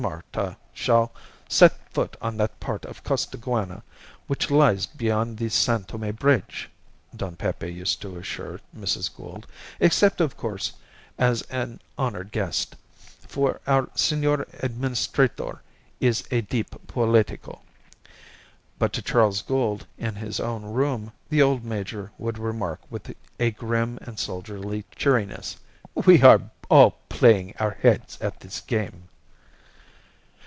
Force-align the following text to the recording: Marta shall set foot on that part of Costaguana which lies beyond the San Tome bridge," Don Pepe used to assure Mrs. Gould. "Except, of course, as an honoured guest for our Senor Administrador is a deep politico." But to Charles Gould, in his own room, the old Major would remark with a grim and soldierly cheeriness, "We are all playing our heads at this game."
Marta 0.01 0.57
shall 0.73 1.11
set 1.47 1.73
foot 1.93 2.17
on 2.23 2.35
that 2.37 2.59
part 2.59 2.85
of 2.85 3.03
Costaguana 3.03 3.83
which 4.25 4.49
lies 4.49 4.87
beyond 4.87 5.37
the 5.37 5.47
San 5.47 5.83
Tome 5.83 6.11
bridge," 6.15 6.71
Don 7.15 7.35
Pepe 7.35 7.71
used 7.71 8.01
to 8.01 8.17
assure 8.17 8.59
Mrs. 8.75 9.15
Gould. 9.15 9.45
"Except, 9.79 10.19
of 10.19 10.35
course, 10.35 10.73
as 11.19 11.43
an 11.51 11.81
honoured 11.99 12.31
guest 12.31 12.75
for 13.27 13.61
our 13.67 13.89
Senor 13.93 14.47
Administrador 14.63 15.61
is 15.99 16.23
a 16.31 16.41
deep 16.41 16.87
politico." 16.87 17.61
But 18.79 18.93
to 18.93 19.03
Charles 19.03 19.43
Gould, 19.43 19.85
in 19.99 20.15
his 20.15 20.39
own 20.39 20.63
room, 20.63 21.11
the 21.29 21.43
old 21.43 21.63
Major 21.63 22.11
would 22.17 22.39
remark 22.39 22.79
with 22.89 23.13
a 23.39 23.51
grim 23.51 23.99
and 24.01 24.17
soldierly 24.17 24.83
cheeriness, 24.95 25.57
"We 25.93 26.23
are 26.23 26.41
all 26.69 26.97
playing 27.09 27.53
our 27.59 27.77
heads 27.81 28.17
at 28.19 28.39
this 28.39 28.61
game." 28.61 29.03